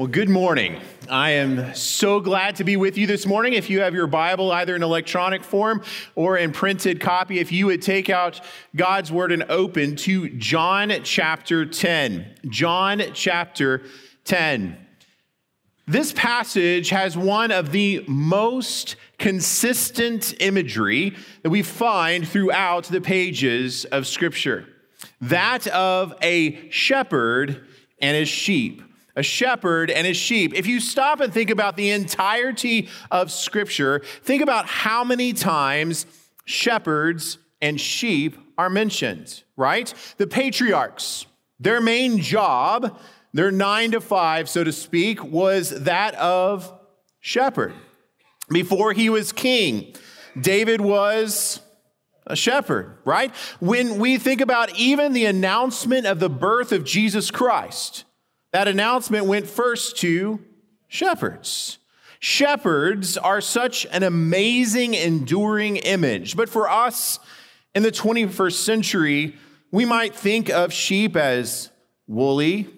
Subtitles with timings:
[0.00, 0.80] Well, good morning.
[1.10, 3.52] I am so glad to be with you this morning.
[3.52, 5.82] If you have your Bible either in electronic form
[6.14, 8.40] or in printed copy, if you would take out
[8.74, 12.34] God's Word and open to John chapter 10.
[12.48, 13.82] John chapter
[14.24, 14.78] 10.
[15.86, 23.84] This passage has one of the most consistent imagery that we find throughout the pages
[23.84, 24.66] of Scripture
[25.20, 27.66] that of a shepherd
[28.00, 28.80] and his sheep
[29.16, 30.54] a shepherd and his sheep.
[30.54, 36.06] If you stop and think about the entirety of Scripture, think about how many times
[36.44, 39.92] shepherds and sheep are mentioned, right?
[40.16, 41.26] The patriarchs,
[41.58, 42.98] their main job,
[43.32, 46.72] their nine to five, so to speak, was that of
[47.20, 47.74] shepherd.
[48.48, 49.94] Before he was king,
[50.40, 51.60] David was
[52.26, 53.34] a shepherd, right?
[53.60, 58.04] When we think about even the announcement of the birth of Jesus Christ,
[58.52, 60.40] that announcement went first to
[60.88, 61.78] shepherds.
[62.18, 66.36] Shepherds are such an amazing, enduring image.
[66.36, 67.18] But for us
[67.74, 69.36] in the 21st century,
[69.70, 71.70] we might think of sheep as
[72.06, 72.68] woolly,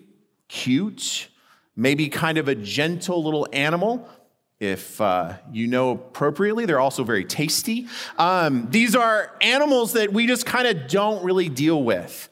[0.48, 1.28] cute,
[1.74, 4.08] maybe kind of a gentle little animal.
[4.60, 7.88] If uh, you know appropriately, they're also very tasty.
[8.18, 12.28] Um, these are animals that we just kind of don't really deal with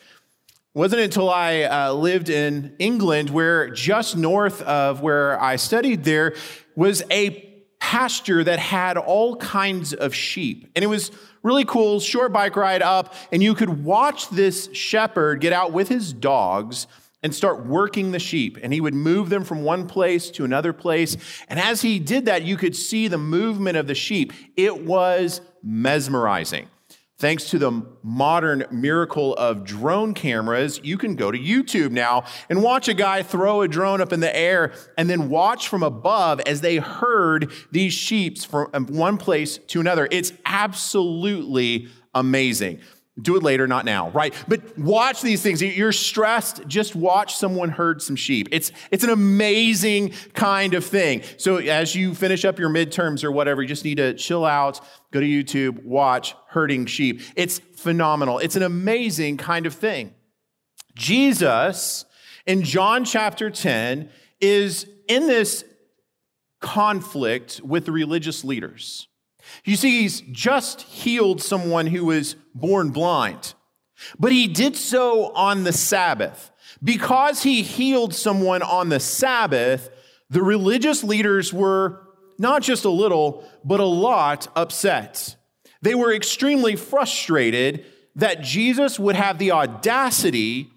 [0.74, 6.34] wasn't until I uh, lived in England where just north of where I studied there
[6.76, 7.46] was a
[7.80, 10.70] pasture that had all kinds of sheep.
[10.76, 11.10] And it was
[11.42, 15.88] really cool, short bike ride up, and you could watch this shepherd get out with
[15.88, 16.86] his dogs
[17.22, 18.58] and start working the sheep.
[18.62, 21.16] And he would move them from one place to another place.
[21.48, 24.32] And as he did that, you could see the movement of the sheep.
[24.56, 26.68] It was mesmerizing.
[27.20, 32.62] Thanks to the modern miracle of drone cameras, you can go to YouTube now and
[32.62, 36.40] watch a guy throw a drone up in the air and then watch from above
[36.40, 40.08] as they herd these sheep from um, one place to another.
[40.10, 42.80] It's absolutely amazing.
[43.20, 44.34] Do it later, not now, right?
[44.48, 45.62] But watch these things.
[45.62, 48.48] You're stressed, just watch someone herd some sheep.
[48.52, 51.22] It's, it's an amazing kind of thing.
[51.36, 54.80] So as you finish up your midterms or whatever, you just need to chill out,
[55.10, 57.20] go to YouTube, watch herding sheep.
[57.36, 58.38] It's phenomenal.
[58.38, 60.14] It's an amazing kind of thing.
[60.94, 62.04] Jesus
[62.46, 64.10] in John chapter 10
[64.40, 65.64] is in this
[66.60, 69.08] conflict with the religious leaders.
[69.64, 73.54] You see, he's just healed someone who was born blind,
[74.18, 76.50] but he did so on the Sabbath.
[76.82, 79.90] Because he healed someone on the Sabbath,
[80.30, 82.00] the religious leaders were
[82.38, 85.36] not just a little, but a lot upset.
[85.82, 87.84] They were extremely frustrated
[88.16, 90.70] that Jesus would have the audacity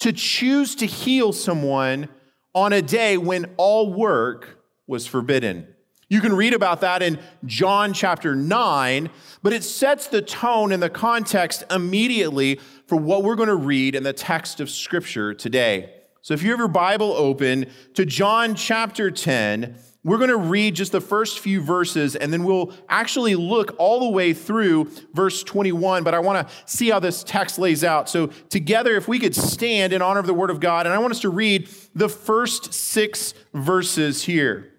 [0.00, 2.08] to choose to heal someone
[2.54, 5.68] on a day when all work was forbidden.
[6.08, 9.10] You can read about that in John chapter 9,
[9.42, 13.96] but it sets the tone and the context immediately for what we're going to read
[13.96, 15.92] in the text of Scripture today.
[16.22, 20.76] So if you have your Bible open to John chapter 10, we're going to read
[20.76, 25.42] just the first few verses and then we'll actually look all the way through verse
[25.42, 26.04] 21.
[26.04, 28.08] But I want to see how this text lays out.
[28.08, 30.98] So, together, if we could stand in honor of the Word of God, and I
[30.98, 34.72] want us to read the first six verses here.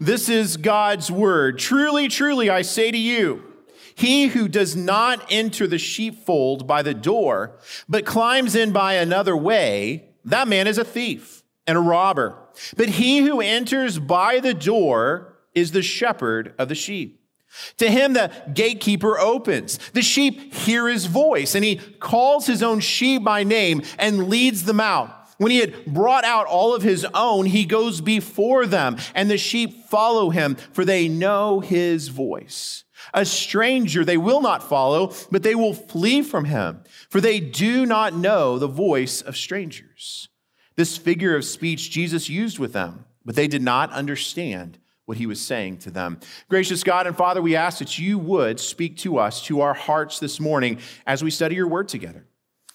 [0.00, 1.58] This is God's word.
[1.58, 3.44] Truly, truly, I say to you,
[3.94, 9.36] he who does not enter the sheepfold by the door, but climbs in by another
[9.36, 12.34] way, that man is a thief and a robber.
[12.78, 17.20] But he who enters by the door is the shepherd of the sheep.
[17.76, 19.78] To him, the gatekeeper opens.
[19.92, 24.64] The sheep hear his voice, and he calls his own sheep by name and leads
[24.64, 25.19] them out.
[25.40, 29.38] When he had brought out all of his own, he goes before them, and the
[29.38, 32.84] sheep follow him, for they know his voice.
[33.14, 37.86] A stranger they will not follow, but they will flee from him, for they do
[37.86, 40.28] not know the voice of strangers.
[40.76, 45.24] This figure of speech Jesus used with them, but they did not understand what he
[45.24, 46.20] was saying to them.
[46.50, 50.18] Gracious God and Father, we ask that you would speak to us, to our hearts
[50.18, 52.26] this morning as we study your word together.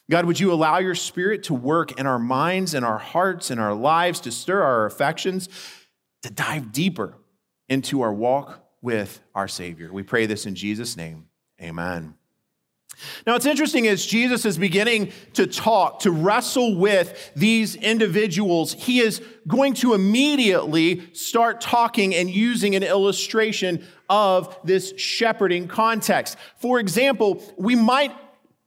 [0.10, 3.60] God, would you allow your spirit to work in our minds and our hearts and
[3.60, 5.50] our lives to stir our affections,
[6.22, 7.16] to dive deeper
[7.70, 9.92] into our walk with our Savior?
[9.92, 11.28] We pray this in Jesus' name.
[11.60, 12.16] Amen.
[13.26, 18.74] Now, what's interesting is Jesus is beginning to talk, to wrestle with these individuals.
[18.74, 26.38] He is going to immediately start talking and using an illustration of this shepherding context.
[26.58, 28.14] For example, we might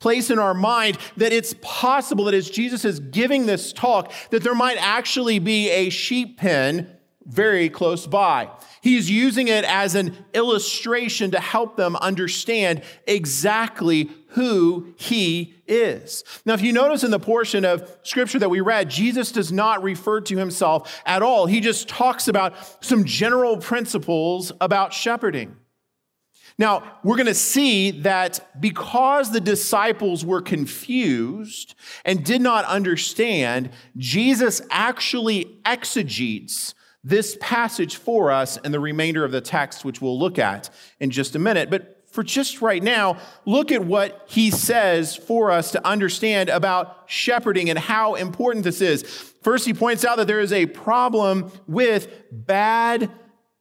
[0.01, 4.43] place in our mind that it's possible that as Jesus is giving this talk, that
[4.43, 6.95] there might actually be a sheep pen
[7.29, 8.49] very close by.
[8.81, 16.25] He's using it as an illustration to help them understand exactly who he is.
[16.47, 19.83] Now, if you notice in the portion of scripture that we read, Jesus does not
[19.83, 21.47] refer to himself at all.
[21.47, 25.57] He just talks about some general principles about shepherding.
[26.59, 33.71] Now, we're going to see that because the disciples were confused and did not understand,
[33.97, 36.75] Jesus actually exegetes
[37.05, 40.69] this passage for us and the remainder of the text, which we'll look at
[40.99, 41.71] in just a minute.
[41.71, 47.05] But for just right now, look at what he says for us to understand about
[47.07, 49.03] shepherding and how important this is.
[49.43, 53.11] First, he points out that there is a problem with bad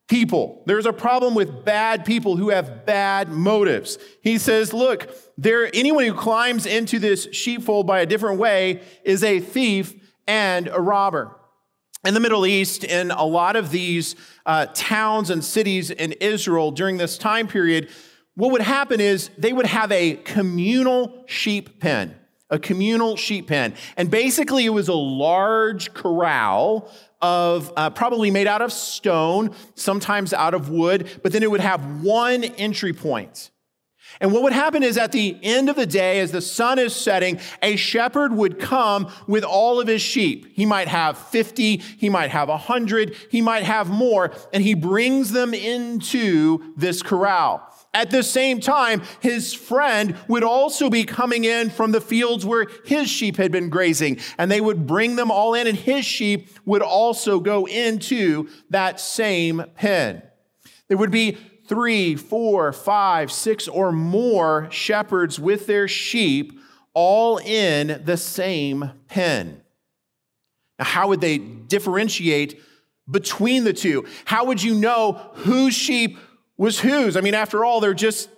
[0.08, 0.64] people.
[0.66, 3.98] There's a problem with bad people who have bad motives.
[4.22, 9.24] He says, look, there anyone who climbs into this sheepfold by a different way is
[9.24, 9.94] a thief
[10.26, 11.36] and a robber.
[12.06, 14.16] In the Middle East, in a lot of these
[14.46, 17.90] uh, towns and cities in Israel during this time period,
[18.36, 22.16] what would happen is they would have a communal sheep pen,
[22.50, 23.74] a communal sheep pen.
[23.98, 26.90] And basically, it was a large corral
[27.22, 31.62] of uh, probably made out of stone, sometimes out of wood, but then it would
[31.62, 33.52] have one entry point.
[34.20, 36.96] And what would happen is at the end of the day, as the sun is
[36.96, 40.54] setting, a shepherd would come with all of his sheep.
[40.54, 45.32] He might have 50, he might have 100, he might have more, and he brings
[45.32, 47.62] them into this corral.
[47.94, 52.68] At the same time, his friend would also be coming in from the fields where
[52.86, 56.50] his sheep had been grazing, and they would bring them all in, and his sheep
[56.66, 60.22] would also go into that same pen.
[60.88, 61.38] There would be
[61.68, 66.60] three, four, five, six, or more shepherds with their sheep
[66.94, 69.62] all in the same pen.
[70.80, 72.62] Now, how would they differentiate
[73.10, 74.06] between the two?
[74.26, 76.18] How would you know whose sheep
[76.58, 77.16] was whose.
[77.16, 78.30] I mean, after all, they're just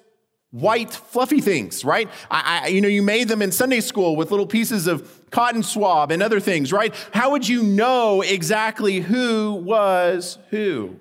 [0.51, 2.09] white, fluffy things, right?
[2.29, 5.63] I, I, you know, you made them in Sunday school with little pieces of cotton
[5.63, 6.93] swab and other things, right?
[7.13, 10.95] How would you know exactly who was who?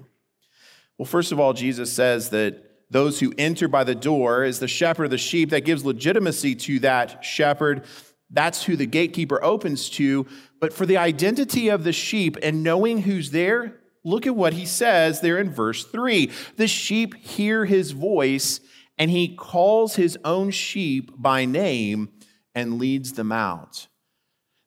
[0.99, 4.69] Well, first of all, Jesus says that those who enter by the door is the
[4.69, 7.85] shepherd of the sheep that gives legitimacy to that shepherd.
[8.31, 10.26] That's who the gatekeeper opens to.
[10.61, 14.65] But for the identity of the sheep and knowing who's there, Look at what he
[14.65, 16.31] says there in verse 3.
[16.57, 18.61] The sheep hear his voice,
[18.97, 22.09] and he calls his own sheep by name
[22.55, 23.87] and leads them out.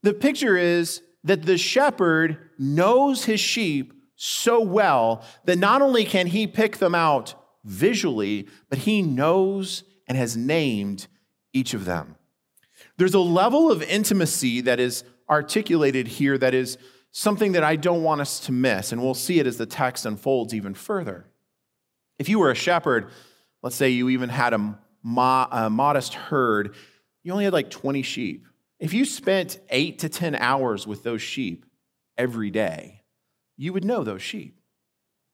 [0.03, 6.27] The picture is that the shepherd knows his sheep so well that not only can
[6.27, 7.33] he pick them out
[7.63, 11.07] visually, but he knows and has named
[11.53, 12.15] each of them.
[12.97, 16.77] There's a level of intimacy that is articulated here that is
[17.11, 20.05] something that I don't want us to miss, and we'll see it as the text
[20.05, 21.25] unfolds even further.
[22.19, 23.09] If you were a shepherd,
[23.61, 26.75] let's say you even had a, mo- a modest herd,
[27.23, 28.47] you only had like 20 sheep.
[28.79, 31.65] If you spent eight to 10 hours with those sheep
[32.17, 33.01] every day,
[33.57, 34.59] you would know those sheep.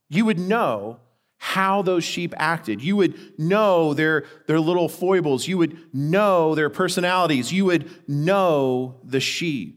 [0.10, 1.00] You would know
[1.38, 2.82] how those sheep acted.
[2.82, 5.48] You would know their, their little foibles.
[5.48, 7.54] You would know their personalities.
[7.54, 9.77] You would know the sheep.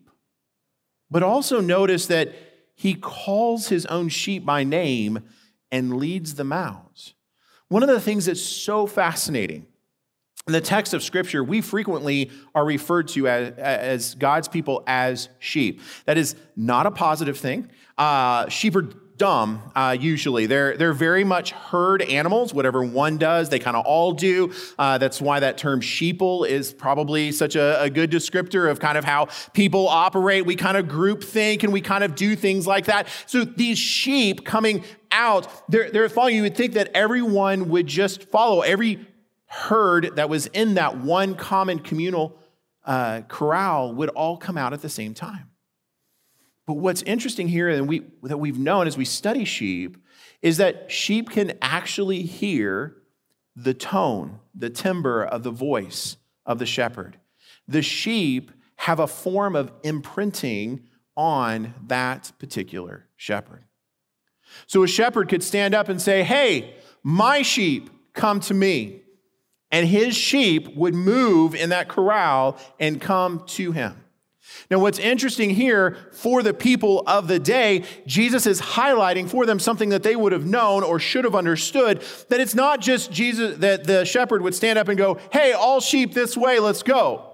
[1.10, 2.32] But also notice that
[2.74, 5.20] he calls his own sheep by name
[5.70, 7.12] and leads them out.
[7.68, 9.66] One of the things that's so fascinating
[10.46, 15.28] in the text of Scripture, we frequently are referred to as, as God's people as
[15.38, 15.80] sheep.
[16.06, 17.70] That is not a positive thing.
[17.98, 18.88] Uh, sheep are
[19.20, 20.46] dumb, uh, usually.
[20.46, 22.54] They're, they're very much herd animals.
[22.54, 24.50] Whatever one does, they kind of all do.
[24.78, 28.96] Uh, that's why that term sheeple is probably such a, a, good descriptor of kind
[28.96, 30.46] of how people operate.
[30.46, 33.08] We kind of group think and we kind of do things like that.
[33.26, 36.36] So these sheep coming out, they're, they're following.
[36.36, 38.62] You would think that everyone would just follow.
[38.62, 39.06] Every
[39.44, 42.38] herd that was in that one common communal
[42.86, 45.49] uh, corral would all come out at the same time.
[46.70, 49.96] But what's interesting here and we, that we've known as we study sheep
[50.40, 52.94] is that sheep can actually hear
[53.56, 57.18] the tone, the timbre of the voice of the shepherd.
[57.66, 60.86] The sheep have a form of imprinting
[61.16, 63.64] on that particular shepherd.
[64.68, 69.02] So a shepherd could stand up and say, Hey, my sheep, come to me.
[69.72, 74.04] And his sheep would move in that corral and come to him.
[74.70, 79.58] Now, what's interesting here for the people of the day, Jesus is highlighting for them
[79.58, 83.58] something that they would have known or should have understood that it's not just Jesus
[83.58, 87.26] that the shepherd would stand up and go, Hey, all sheep this way, let's go.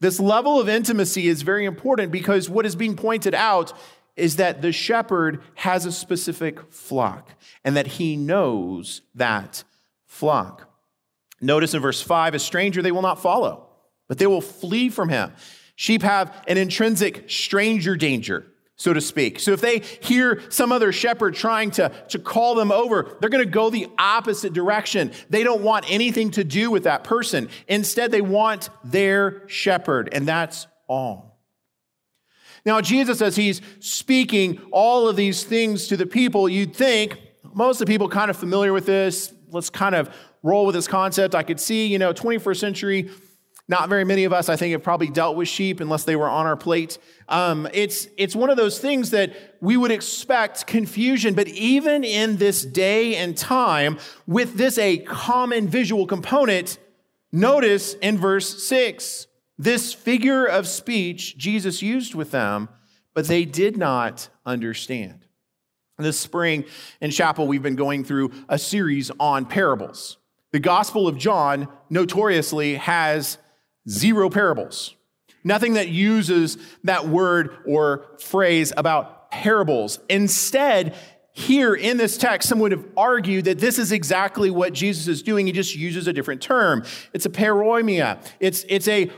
[0.00, 3.72] This level of intimacy is very important because what is being pointed out
[4.16, 7.30] is that the shepherd has a specific flock
[7.64, 9.64] and that he knows that
[10.06, 10.68] flock.
[11.40, 13.68] Notice in verse 5 a stranger they will not follow,
[14.08, 15.32] but they will flee from him.
[15.80, 18.44] Sheep have an intrinsic stranger danger,
[18.76, 19.40] so to speak.
[19.40, 23.42] So if they hear some other shepherd trying to, to call them over, they're going
[23.42, 25.10] to go the opposite direction.
[25.30, 27.48] They don't want anything to do with that person.
[27.66, 31.38] Instead, they want their shepherd, and that's all.
[32.66, 37.18] Now, Jesus, as he's speaking all of these things to the people, you'd think
[37.54, 39.32] most of the people kind of familiar with this.
[39.48, 41.34] Let's kind of roll with this concept.
[41.34, 43.10] I could see, you know, 21st century
[43.70, 46.28] not very many of us, I think, have probably dealt with sheep unless they were
[46.28, 46.98] on our plate.
[47.28, 52.38] Um, it's, it's one of those things that we would expect confusion, but even in
[52.38, 56.78] this day and time, with this a common visual component,
[57.30, 62.68] notice in verse 6 this figure of speech Jesus used with them,
[63.14, 65.26] but they did not understand.
[65.96, 66.64] This spring
[67.00, 70.16] in chapel, we've been going through a series on parables.
[70.50, 73.38] The Gospel of John notoriously has
[73.88, 74.94] Zero parables.
[75.42, 79.98] Nothing that uses that word or phrase about parables.
[80.08, 80.94] Instead,
[81.32, 85.22] here in this text, some would have argued that this is exactly what Jesus is
[85.22, 85.46] doing.
[85.46, 86.84] He just uses a different term.
[87.14, 88.22] It's a paroimia.
[88.40, 89.10] It's, it's a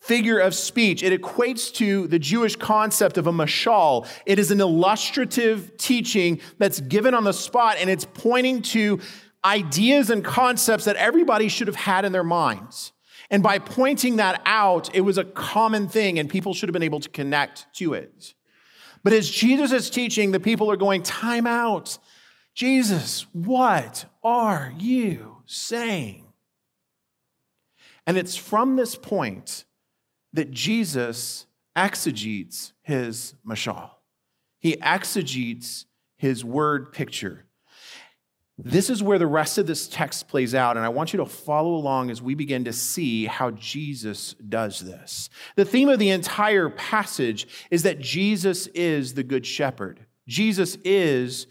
[0.00, 1.02] figure of speech.
[1.02, 4.06] It equates to the Jewish concept of a mashal.
[4.26, 9.00] It is an illustrative teaching that's given on the spot, and it's pointing to
[9.44, 12.92] ideas and concepts that everybody should have had in their minds.
[13.30, 16.82] And by pointing that out, it was a common thing, and people should have been
[16.82, 18.34] able to connect to it.
[19.02, 21.98] But as Jesus is teaching, the people are going, Time out.
[22.54, 26.26] Jesus, what are you saying?
[28.06, 29.64] And it's from this point
[30.32, 31.46] that Jesus
[31.76, 33.90] exegetes his mashal.
[34.58, 37.46] He exegetes his word picture.
[38.64, 41.26] This is where the rest of this text plays out, and I want you to
[41.26, 45.30] follow along as we begin to see how Jesus does this.
[45.56, 50.04] The theme of the entire passage is that Jesus is the Good Shepherd.
[50.26, 51.46] Jesus is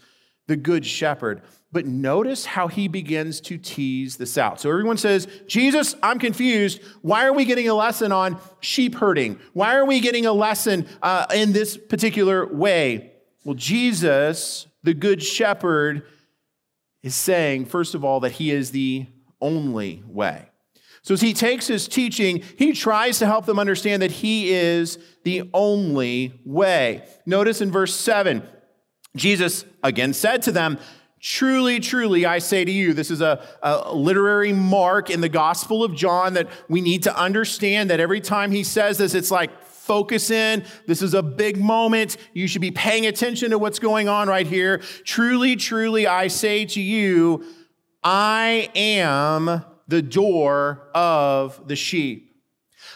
[0.46, 1.42] the Good Shepherd.
[1.72, 4.60] But notice how he begins to tease this out.
[4.60, 6.80] So everyone says, Jesus, I'm confused.
[7.02, 9.38] Why are we getting a lesson on sheep herding?
[9.52, 13.12] Why are we getting a lesson uh, in this particular way?
[13.44, 16.02] Well, Jesus, the Good Shepherd,
[17.02, 19.06] is saying, first of all, that he is the
[19.40, 20.50] only way.
[21.02, 24.98] So as he takes his teaching, he tries to help them understand that he is
[25.24, 27.04] the only way.
[27.24, 28.42] Notice in verse 7,
[29.16, 30.78] Jesus again said to them,
[31.22, 35.84] Truly, truly, I say to you, this is a, a, literary mark in the Gospel
[35.84, 39.50] of John that we need to understand that every time he says this, it's like
[39.90, 40.62] focus in.
[40.86, 42.16] This is a big moment.
[42.32, 44.78] You should be paying attention to what's going on right here.
[45.02, 47.44] Truly, truly, I say to you,
[48.00, 52.36] I am the door of the sheep.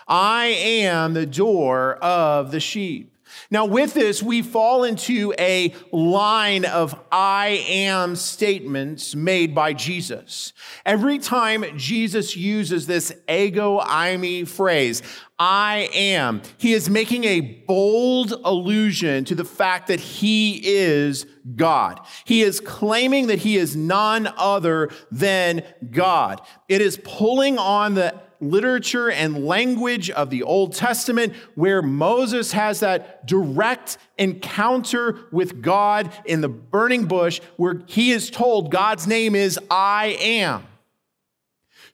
[0.07, 3.15] I am the door of the sheep.
[3.51, 10.53] Now, with this, we fall into a line of I am statements made by Jesus.
[10.85, 15.03] Every time Jesus uses this ego eimi phrase,
[15.39, 21.27] I am, he is making a bold allusion to the fact that he is
[21.57, 22.01] God.
[22.25, 26.41] He is claiming that he is none other than God.
[26.69, 32.81] It is pulling on the literature and language of the Old Testament where Moses has
[32.81, 39.35] that direct encounter with God in the burning bush where he is told God's name
[39.35, 40.67] is I am.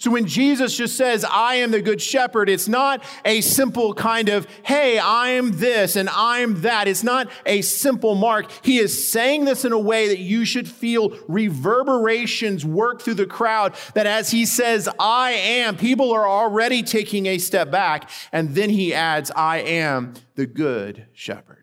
[0.00, 4.30] So when Jesus just says, I am the good shepherd, it's not a simple kind
[4.30, 6.88] of, hey, I am this and I'm that.
[6.88, 8.50] It's not a simple mark.
[8.64, 13.26] He is saying this in a way that you should feel reverberations work through the
[13.26, 18.08] crowd, that as he says, I am, people are already taking a step back.
[18.32, 21.59] And then he adds, I am the good shepherd.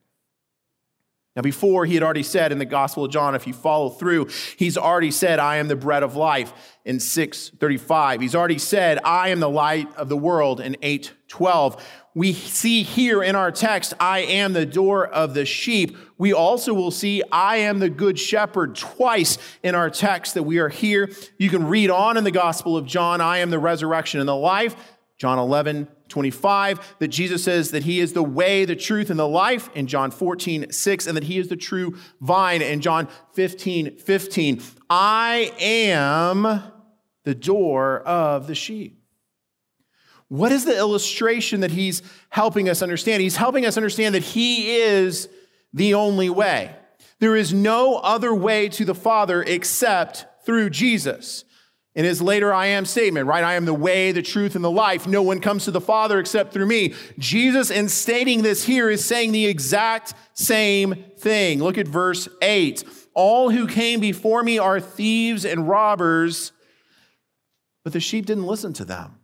[1.37, 4.29] Now, before he had already said in the Gospel of John, if you follow through,
[4.57, 6.51] he's already said, I am the bread of life
[6.83, 8.21] in 635.
[8.21, 11.85] He's already said, I am the light of the world in 812.
[12.15, 15.95] We see here in our text, I am the door of the sheep.
[16.17, 20.57] We also will see, I am the good shepherd twice in our text that we
[20.57, 21.11] are here.
[21.37, 24.35] You can read on in the Gospel of John, I am the resurrection and the
[24.35, 24.75] life.
[25.19, 29.27] John 11, 25, that Jesus says that he is the way, the truth, and the
[29.27, 33.97] life in John 14, 6, and that he is the true vine in John 15,
[33.97, 34.61] 15.
[34.89, 36.63] I am
[37.23, 39.01] the door of the sheep.
[40.29, 43.21] What is the illustration that he's helping us understand?
[43.21, 45.29] He's helping us understand that he is
[45.73, 46.75] the only way.
[47.19, 51.45] There is no other way to the Father except through Jesus.
[51.97, 53.43] In his later I am statement, right?
[53.43, 55.07] I am the way, the truth, and the life.
[55.07, 56.93] No one comes to the Father except through me.
[57.17, 61.57] Jesus, in stating this here, is saying the exact same thing.
[61.57, 62.83] Look at verse 8.
[63.15, 66.51] All who came before me are thieves and robbers,
[67.83, 69.15] but the sheep didn't listen to them.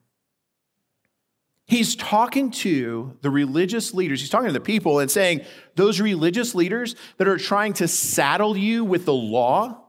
[1.67, 4.19] He's talking to the religious leaders.
[4.19, 5.41] He's talking to the people and saying,
[5.75, 9.79] those religious leaders that are trying to saddle you with the law,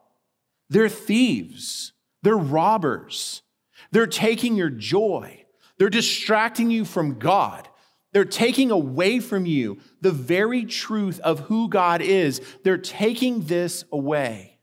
[0.68, 1.93] they're thieves,
[2.24, 3.42] they're robbers,
[3.92, 5.44] they're taking your joy,
[5.78, 7.68] they're distracting you from God.
[8.12, 12.40] They're taking away from you the very truth of who God is.
[12.62, 14.60] They're taking this away.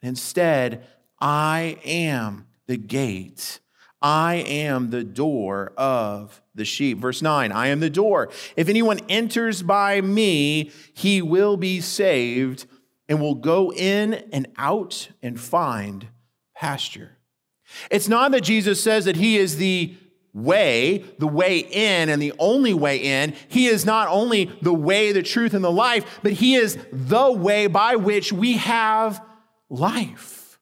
[0.00, 0.84] Instead,
[1.20, 3.60] I am the gate
[4.02, 6.98] I am the door of the sheep.
[6.98, 8.30] Verse 9, I am the door.
[8.56, 12.66] If anyone enters by me, he will be saved
[13.08, 16.08] and will go in and out and find
[16.62, 17.18] pasture.
[17.90, 19.96] It's not that Jesus says that he is the
[20.32, 23.34] way, the way in, and the only way in.
[23.48, 27.30] He is not only the way, the truth, and the life, but he is the
[27.30, 29.22] way by which we have
[29.68, 30.58] life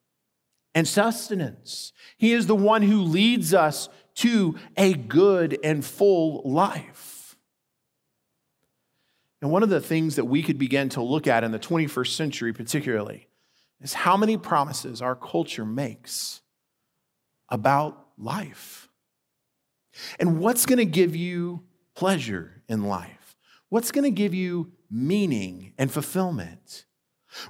[0.75, 7.35] and sustenance he is the one who leads us to a good and full life.
[9.41, 12.09] And one of the things that we could begin to look at in the 21st
[12.09, 13.30] century, particularly,
[13.81, 16.43] is how many promises our culture makes
[17.49, 18.89] about life.
[20.19, 21.63] And what's going to give you
[21.95, 23.37] pleasure in life?
[23.69, 26.85] What's going to give you meaning and fulfillment?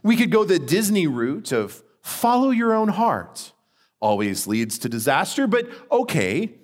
[0.03, 3.53] We could go the Disney route of follow your own heart
[4.01, 6.55] always leads to disaster, but okay,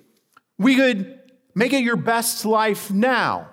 [0.57, 1.19] we could
[1.53, 3.49] make it your best life now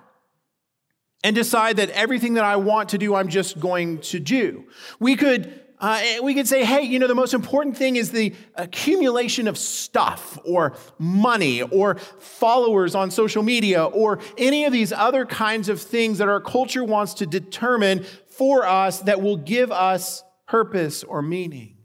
[1.22, 4.64] and decide that everything that I want to do, I'm just going to do.
[5.00, 5.60] We could.
[5.80, 9.58] Uh, we could say, hey, you know, the most important thing is the accumulation of
[9.58, 15.80] stuff or money or followers on social media or any of these other kinds of
[15.80, 21.22] things that our culture wants to determine for us that will give us purpose or
[21.22, 21.76] meaning.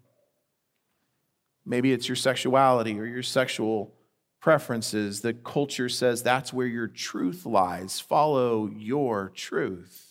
[1.66, 3.94] Maybe it's your sexuality or your sexual
[4.40, 5.22] preferences.
[5.22, 8.00] The culture says that's where your truth lies.
[8.00, 10.09] Follow your truth.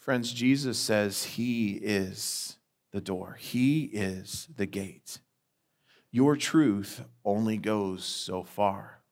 [0.00, 2.56] Friends, Jesus says he is
[2.90, 5.20] the door, he is the gate.
[6.10, 9.02] Your truth only goes so far.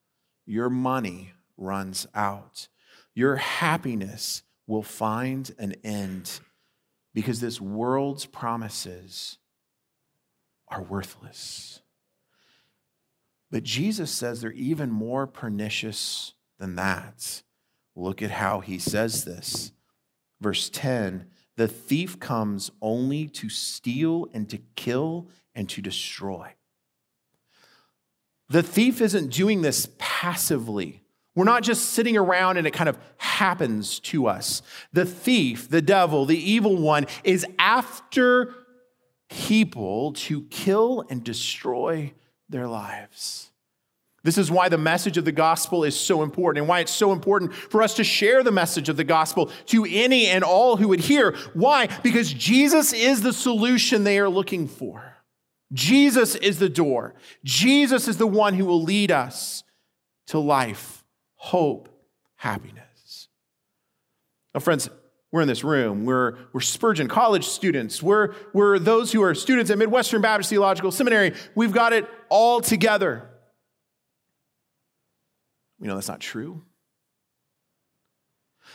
[0.46, 2.68] Your money runs out.
[3.14, 6.40] Your happiness will find an end
[7.14, 9.38] because this world's promises
[10.68, 11.83] are worthless.
[13.51, 17.42] But Jesus says they're even more pernicious than that.
[17.94, 19.72] Look at how he says this.
[20.40, 26.55] Verse 10 The thief comes only to steal and to kill and to destroy.
[28.48, 31.03] The thief isn't doing this passively.
[31.35, 34.62] We're not just sitting around and it kind of happens to us.
[34.92, 38.55] The thief, the devil, the evil one is after
[39.29, 42.14] people to kill and destroy
[42.48, 43.51] their lives.
[44.24, 47.12] This is why the message of the gospel is so important and why it's so
[47.12, 50.88] important for us to share the message of the gospel to any and all who
[50.88, 51.37] would hear.
[51.54, 51.87] Why?
[52.02, 55.16] Because Jesus is the solution they are looking for.
[55.72, 57.14] Jesus is the door.
[57.44, 59.62] Jesus is the one who will lead us
[60.28, 61.04] to life,
[61.37, 61.88] hope,
[62.37, 63.28] happiness.
[64.54, 64.90] Now, friends,
[65.31, 66.04] we're in this room.
[66.07, 68.02] We're, we're Spurgeon College students.
[68.02, 71.35] We're, we're those who are students at Midwestern Baptist Theological Seminary.
[71.54, 73.28] We've got it all together.
[75.78, 76.62] We know that's not true.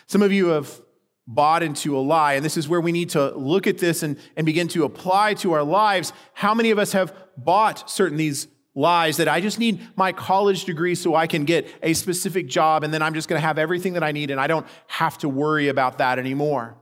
[0.08, 0.82] Some of you have
[1.28, 4.18] bought into a lie, and this is where we need to look at this and,
[4.36, 6.12] and begin to apply to our lives.
[6.34, 10.66] How many of us have bought certain these lies that I just need my college
[10.66, 13.60] degree so I can get a specific job and then I'm just going to have
[13.60, 16.76] everything that I need and I don't have to worry about that anymore.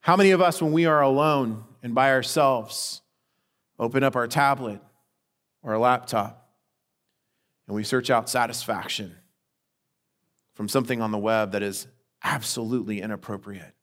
[0.00, 3.02] How many of us, when we are alone and by ourselves,
[3.80, 4.80] open up our tablet
[5.64, 6.45] or our laptop
[7.66, 9.16] and we search out satisfaction
[10.54, 11.86] from something on the web that is
[12.22, 13.74] absolutely inappropriate?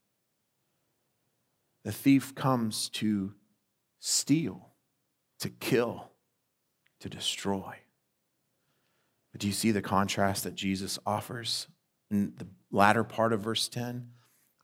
[1.83, 3.33] The thief comes to
[3.99, 4.69] steal,
[5.39, 6.11] to kill,
[7.01, 7.75] to destroy.
[9.31, 11.67] But do you see the contrast that Jesus offers
[12.09, 14.09] in the latter part of verse 10?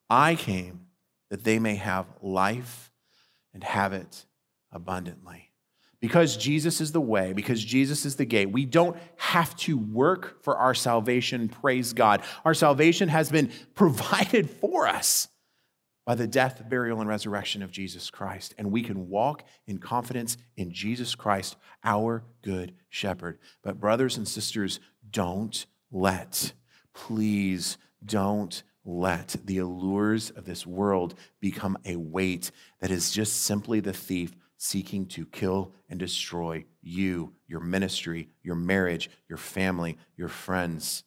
[0.09, 0.87] I came
[1.29, 2.91] that they may have life
[3.53, 4.25] and have it
[4.71, 5.48] abundantly.
[6.01, 10.41] Because Jesus is the way, because Jesus is the gate, we don't have to work
[10.43, 12.23] for our salvation, praise God.
[12.45, 15.27] Our salvation has been provided for us
[16.05, 18.55] by the death, burial, and resurrection of Jesus Christ.
[18.57, 23.37] And we can walk in confidence in Jesus Christ, our good shepherd.
[23.61, 24.79] But, brothers and sisters,
[25.11, 26.53] don't let,
[26.93, 33.79] please don't let the allures of this world become a weight that is just simply
[33.79, 40.27] the thief seeking to kill and destroy you, your ministry, your marriage, your family, your
[40.27, 41.05] friends.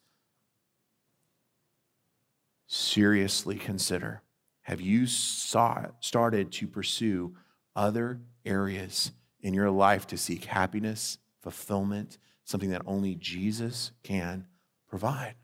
[2.67, 4.23] Seriously consider
[4.62, 7.35] have you saw, started to pursue
[7.75, 9.11] other areas
[9.41, 14.47] in your life to seek happiness, fulfillment, something that only Jesus can
[14.88, 15.35] provide?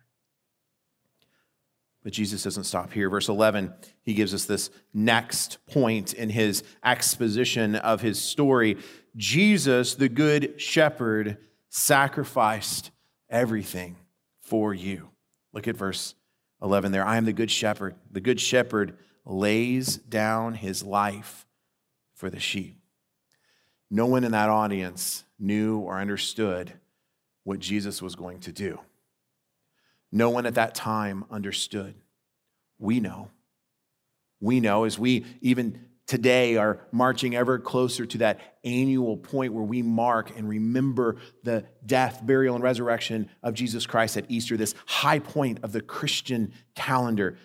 [2.02, 3.10] But Jesus doesn't stop here.
[3.10, 8.78] Verse 11, he gives us this next point in his exposition of his story.
[9.16, 12.90] Jesus, the good shepherd, sacrificed
[13.28, 13.96] everything
[14.40, 15.10] for you.
[15.52, 16.14] Look at verse
[16.62, 17.04] 11 there.
[17.04, 17.94] I am the good shepherd.
[18.10, 21.46] The good shepherd lays down his life
[22.14, 22.76] for the sheep.
[23.90, 26.72] No one in that audience knew or understood
[27.44, 28.78] what Jesus was going to do.
[30.10, 31.94] No one at that time understood.
[32.78, 33.30] We know.
[34.40, 39.64] We know as we even today are marching ever closer to that annual point where
[39.64, 44.74] we mark and remember the death, burial, and resurrection of Jesus Christ at Easter, this
[44.86, 47.36] high point of the Christian calendar.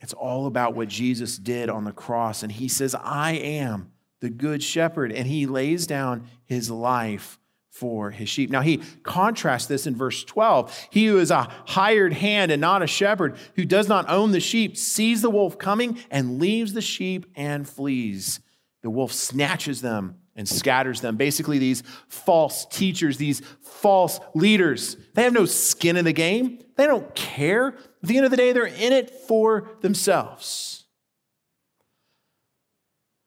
[0.00, 2.42] It's all about what Jesus did on the cross.
[2.42, 5.10] And he says, I am the good shepherd.
[5.10, 7.38] And he lays down his life
[7.74, 8.50] for his sheep.
[8.50, 10.86] Now, he contrasts this in verse 12.
[10.90, 14.38] He who is a hired hand and not a shepherd, who does not own the
[14.38, 18.38] sheep, sees the wolf coming and leaves the sheep and flees.
[18.82, 21.16] The wolf snatches them and scatters them.
[21.16, 26.60] Basically, these false teachers, these false leaders, they have no skin in the game.
[26.76, 27.68] They don't care.
[27.68, 30.84] At the end of the day, they're in it for themselves.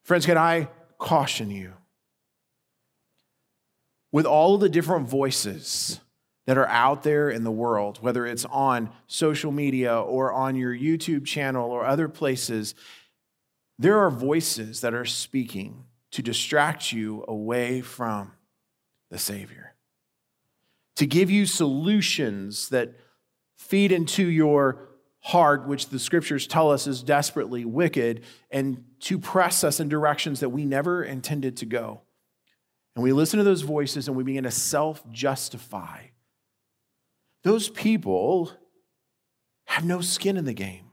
[0.04, 1.74] Friends, can I caution you?
[4.12, 6.00] With all of the different voices
[6.46, 10.74] that are out there in the world, whether it's on social media or on your
[10.74, 12.74] YouTube channel or other places,
[13.78, 18.32] there are voices that are speaking to distract you away from
[19.12, 19.76] the Savior,
[20.96, 22.96] to give you solutions that
[23.58, 24.88] feed into your
[25.20, 30.40] heart, which the scriptures tell us is desperately wicked, and to press us in directions
[30.40, 32.02] that we never intended to go.
[32.98, 36.06] And we listen to those voices and we begin to self justify.
[37.44, 38.52] Those people
[39.66, 40.86] have no skin in the game.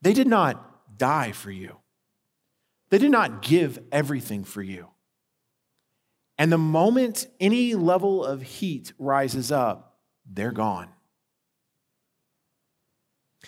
[0.00, 1.76] They did not die for you,
[2.88, 4.88] they did not give everything for you.
[6.38, 10.88] And the moment any level of heat rises up, they're gone.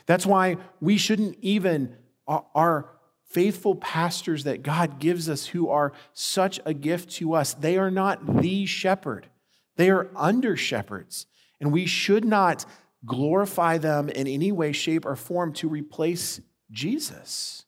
[0.04, 1.96] That's why we shouldn't even,
[2.28, 2.93] our
[3.26, 7.90] faithful pastors that God gives us who are such a gift to us, they are
[7.90, 9.28] not the shepherd.
[9.76, 11.26] They are under shepherds.
[11.60, 12.64] And we should not
[13.04, 17.64] glorify them in any way, shape, or form to replace Jesus.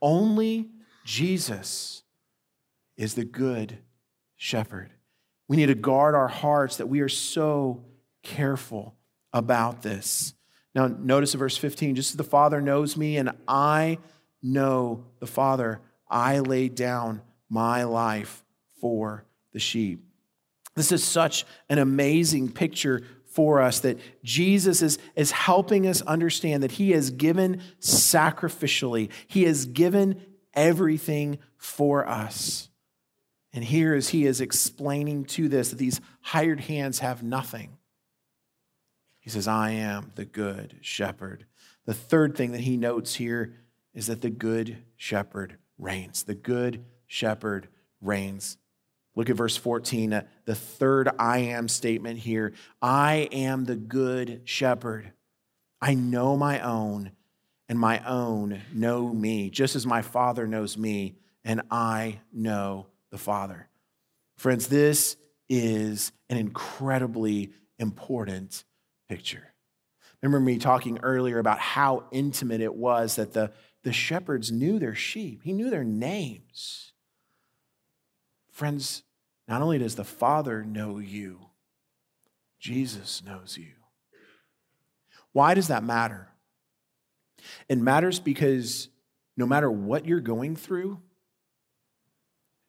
[0.00, 0.68] Only
[1.04, 2.02] Jesus
[2.96, 3.78] is the good
[4.36, 4.92] shepherd.
[5.48, 7.84] We need to guard our hearts that we are so
[8.22, 8.94] careful
[9.32, 10.34] about this.
[10.74, 13.98] Now, notice verse 15 just as the Father knows me and I
[14.42, 18.44] know the Father, I lay down my life
[18.80, 20.04] for the sheep.
[20.74, 26.62] This is such an amazing picture for us that Jesus is, is helping us understand
[26.62, 30.20] that He has given sacrificially, He has given
[30.54, 32.68] everything for us.
[33.52, 37.77] And here, as He is explaining to this, that these hired hands have nothing.
[39.28, 41.44] He says, I am the good shepherd.
[41.84, 43.56] The third thing that he notes here
[43.92, 46.22] is that the good shepherd reigns.
[46.22, 47.68] The good shepherd
[48.00, 48.56] reigns.
[49.14, 52.54] Look at verse 14, uh, the third I am statement here.
[52.80, 55.12] I am the good shepherd.
[55.78, 57.12] I know my own,
[57.68, 63.18] and my own know me, just as my Father knows me, and I know the
[63.18, 63.68] Father.
[64.38, 65.18] Friends, this
[65.50, 68.64] is an incredibly important
[69.08, 69.52] picture.
[70.22, 73.52] Remember me talking earlier about how intimate it was that the,
[73.84, 76.92] the shepherds knew their sheep, he knew their names.
[78.50, 79.04] Friends,
[79.48, 81.40] Not only does the Father know you,
[82.60, 83.72] Jesus knows you.
[85.32, 86.28] Why does that matter?
[87.68, 88.88] It matters because
[89.36, 91.00] no matter what you're going through,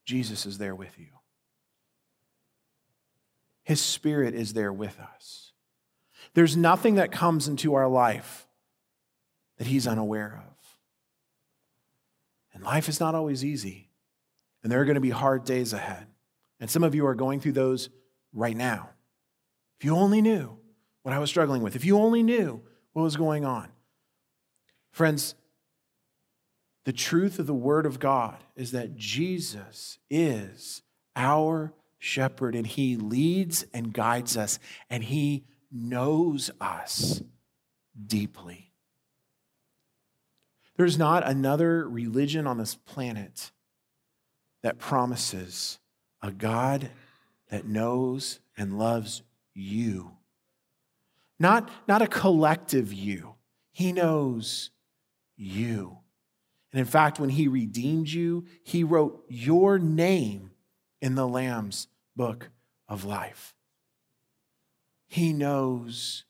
[0.06, 1.08] Jesus is there with you.
[3.64, 5.49] His Spirit is there with us.
[6.34, 8.48] There's nothing that comes into our life
[9.58, 10.78] that He's unaware of.
[12.54, 13.90] And life is not always easy,
[14.64, 16.08] and there are going to be hard days ahead.
[16.60, 17.90] And some of you are going through those
[18.34, 18.90] right now.
[19.80, 20.58] If you only knew
[21.04, 22.62] what I was struggling with, if you only knew
[22.94, 23.70] what was going on.
[24.92, 25.36] Friends,
[26.86, 30.82] the truth of the Word of God is that Jesus is
[31.16, 37.22] our shepherd and He leads and guides us and He knows us
[38.08, 38.72] deeply.
[40.78, 43.52] There's not another religion on this planet
[44.64, 45.80] that promises
[46.22, 46.90] a God
[47.50, 50.12] that knows and loves you.
[51.40, 53.36] Not, not a collective you.
[53.72, 54.72] He knows
[55.36, 56.00] you.
[56.72, 60.52] And in fact, when he redeemed you, he wrote your name
[61.02, 62.50] in the Lamb's book
[62.88, 63.56] of life.
[65.10, 66.24] He knows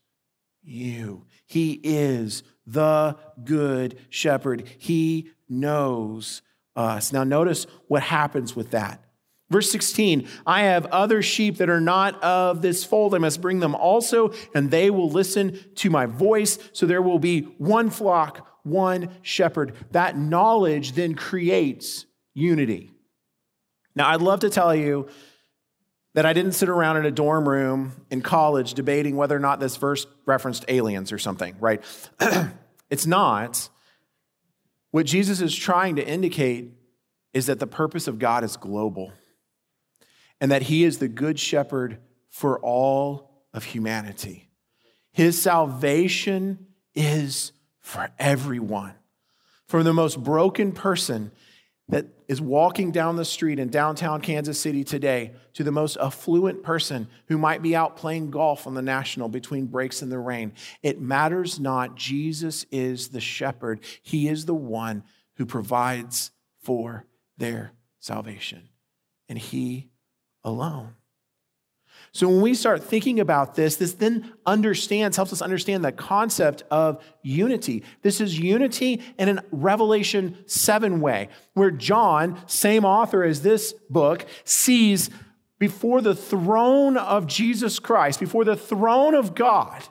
[0.63, 1.25] you.
[1.45, 4.67] He is the good shepherd.
[4.77, 6.41] He knows
[6.75, 7.11] us.
[7.11, 9.03] Now, notice what happens with that.
[9.49, 13.15] Verse 16, I have other sheep that are not of this fold.
[13.15, 16.59] I must bring them also, and they will listen to my voice.
[16.71, 19.73] So there will be one flock, one shepherd.
[19.91, 22.91] That knowledge then creates unity.
[23.95, 25.09] Now, I'd love to tell you
[26.13, 29.59] that I didn't sit around in a dorm room in college debating whether or not
[29.59, 31.83] this verse referenced aliens or something, right?
[32.89, 33.69] it's not.
[34.91, 36.71] What Jesus is trying to indicate
[37.33, 39.11] is that the purpose of God is global
[40.41, 44.49] and that he is the good shepherd for all of humanity.
[45.11, 48.93] His salvation is for everyone.
[49.67, 51.31] From the most broken person
[51.89, 56.61] that is walking down the street in downtown Kansas City today to the most affluent
[56.61, 60.53] person who might be out playing golf on the national between breaks in the rain.
[60.83, 61.95] It matters not.
[61.95, 65.03] Jesus is the shepherd, He is the one
[65.37, 66.29] who provides
[66.61, 67.05] for
[67.37, 68.69] their salvation.
[69.27, 69.89] And He
[70.43, 70.93] alone.
[72.11, 76.63] So when we start thinking about this, this then understands, helps us understand the concept
[76.71, 77.83] of unity.
[78.01, 84.25] This is unity in a Revelation 7 way, where John, same author as this book,
[84.43, 85.09] sees
[85.59, 89.83] before the throne of Jesus Christ, before the throne of God,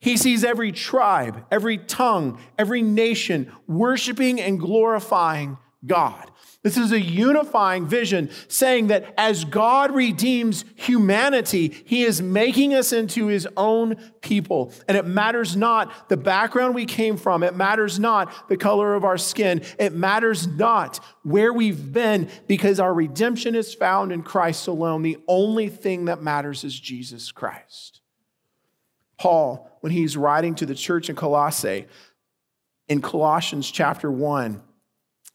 [0.00, 6.30] he sees every tribe, every tongue, every nation worshiping and glorifying God.
[6.62, 12.92] This is a unifying vision saying that as God redeems humanity, he is making us
[12.92, 14.72] into his own people.
[14.86, 19.02] And it matters not the background we came from, it matters not the color of
[19.02, 24.68] our skin, it matters not where we've been because our redemption is found in Christ
[24.68, 25.02] alone.
[25.02, 28.02] The only thing that matters is Jesus Christ.
[29.18, 31.86] Paul, when he's writing to the church in Colossae,
[32.88, 34.62] in Colossians chapter 1,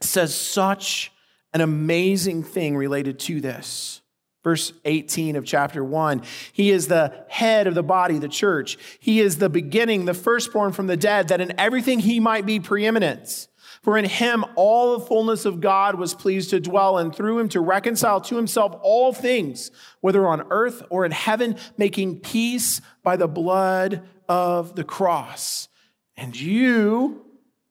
[0.02, 1.12] says such
[1.54, 4.02] an amazing thing related to this.
[4.44, 6.22] Verse 18 of chapter 1
[6.54, 8.78] He is the head of the body, the church.
[9.00, 12.60] He is the beginning, the firstborn from the dead, that in everything he might be
[12.60, 13.50] preeminence.
[13.84, 17.50] For in him all the fullness of God was pleased to dwell, and through him
[17.50, 23.18] to reconcile to himself all things, whether on earth or in heaven, making peace by
[23.18, 25.68] the blood of the cross.
[26.16, 27.26] And you,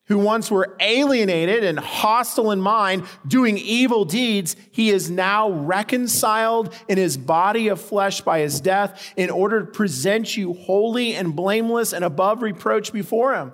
[0.07, 6.73] who once were alienated and hostile in mind, doing evil deeds, he is now reconciled
[6.88, 11.35] in his body of flesh by his death in order to present you holy and
[11.35, 13.53] blameless and above reproach before him.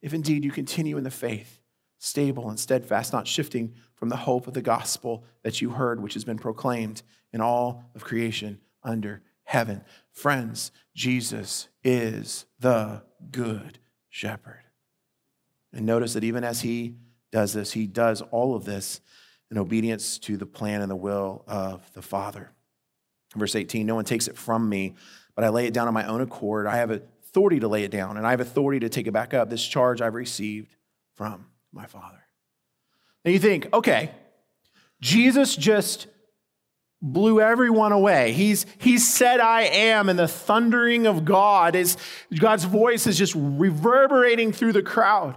[0.00, 1.60] If indeed you continue in the faith,
[1.98, 6.14] stable and steadfast, not shifting from the hope of the gospel that you heard, which
[6.14, 9.82] has been proclaimed in all of creation under heaven.
[10.10, 14.69] Friends, Jesus is the good shepherd.
[15.72, 16.96] And notice that even as he
[17.30, 19.00] does this, he does all of this
[19.50, 22.50] in obedience to the plan and the will of the Father.
[23.36, 24.94] Verse 18 No one takes it from me,
[25.34, 26.66] but I lay it down on my own accord.
[26.66, 29.34] I have authority to lay it down, and I have authority to take it back
[29.34, 29.50] up.
[29.50, 30.74] This charge I've received
[31.14, 32.22] from my Father.
[33.24, 34.10] Now you think, okay,
[35.00, 36.06] Jesus just
[37.02, 38.32] blew everyone away.
[38.32, 41.96] He's, he said, I am, and the thundering of God is
[42.38, 45.36] God's voice is just reverberating through the crowd.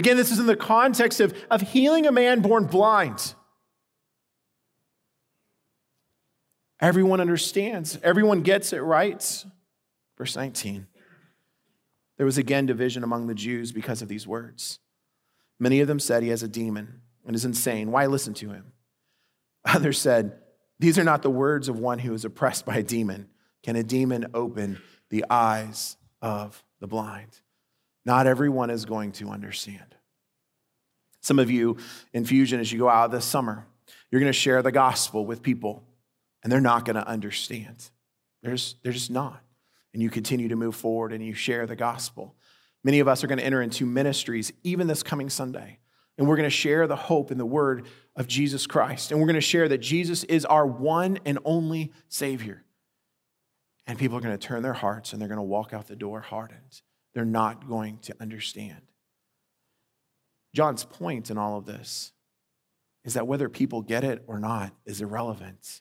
[0.00, 3.34] Again, this is in the context of, of healing a man born blind.
[6.80, 9.44] Everyone understands, everyone gets it right.
[10.16, 10.86] Verse 19.
[12.16, 14.78] There was again division among the Jews because of these words.
[15.58, 17.92] Many of them said he has a demon and is insane.
[17.92, 18.72] Why listen to him?
[19.66, 20.38] Others said,
[20.78, 23.28] These are not the words of one who is oppressed by a demon.
[23.62, 27.42] Can a demon open the eyes of the blind?
[28.04, 29.94] Not everyone is going to understand.
[31.20, 31.76] Some of you
[32.12, 33.66] in Fusion, as you go out this summer,
[34.10, 35.84] you're going to share the gospel with people,
[36.42, 37.90] and they're not going to understand.
[38.42, 39.42] They're just, they're just not.
[39.92, 42.34] And you continue to move forward and you share the gospel.
[42.84, 45.78] Many of us are going to enter into ministries even this coming Sunday.
[46.16, 49.10] And we're going to share the hope and the word of Jesus Christ.
[49.10, 52.62] And we're going to share that Jesus is our one and only Savior.
[53.86, 55.96] And people are going to turn their hearts and they're going to walk out the
[55.96, 56.82] door hardened.
[57.14, 58.82] They're not going to understand.
[60.54, 62.12] John's point in all of this
[63.04, 65.80] is that whether people get it or not is irrelevant.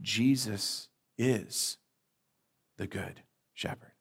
[0.00, 1.76] Jesus is
[2.76, 3.22] the good
[3.54, 3.92] shepherd.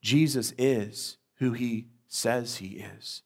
[0.00, 3.22] Jesus is who he says he is.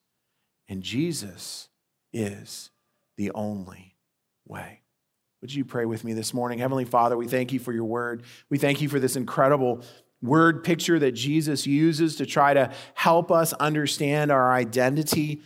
[0.68, 1.68] And Jesus
[2.12, 2.70] is
[3.16, 3.96] the only
[4.46, 4.82] way.
[5.40, 6.58] Would you pray with me this morning?
[6.58, 8.22] Heavenly Father, we thank you for your word.
[8.50, 9.82] We thank you for this incredible
[10.22, 15.42] word picture that Jesus uses to try to help us understand our identity,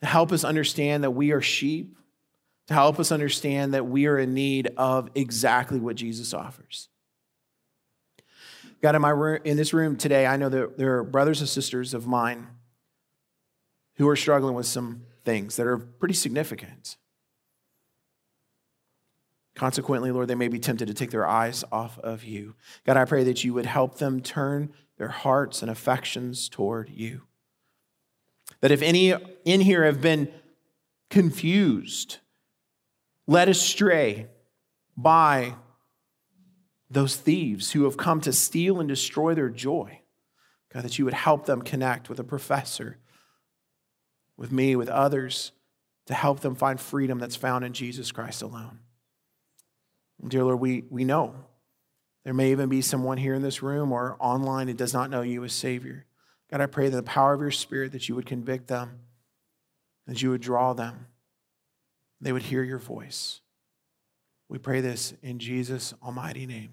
[0.00, 1.96] to help us understand that we are sheep,
[2.66, 6.88] to help us understand that we are in need of exactly what Jesus offers.
[8.80, 11.48] God, in, my room, in this room today, I know that there are brothers and
[11.48, 12.46] sisters of mine
[13.96, 16.96] who are struggling with some things that are pretty significant.
[19.58, 22.54] Consequently, Lord, they may be tempted to take their eyes off of you.
[22.86, 27.22] God, I pray that you would help them turn their hearts and affections toward you.
[28.60, 30.32] That if any in here have been
[31.10, 32.18] confused,
[33.26, 34.28] led astray
[34.96, 35.56] by
[36.88, 40.02] those thieves who have come to steal and destroy their joy,
[40.72, 42.98] God, that you would help them connect with a professor,
[44.36, 45.50] with me, with others,
[46.06, 48.78] to help them find freedom that's found in Jesus Christ alone.
[50.26, 51.34] Dear Lord, we, we know
[52.24, 55.22] there may even be someone here in this room or online that does not know
[55.22, 56.06] you as Savior.
[56.50, 59.00] God, I pray that the power of your Spirit that you would convict them,
[60.06, 61.06] that you would draw them,
[62.20, 63.40] they would hear your voice.
[64.48, 66.72] We pray this in Jesus' almighty name.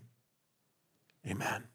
[1.28, 1.66] Amen.